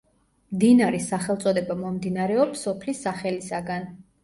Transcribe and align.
მდინარის 0.53 1.09
სახელწოდება 1.11 1.77
მომდინარეობს 1.83 2.65
სოფლის 2.69 3.05
სახელისაგან. 3.09 3.89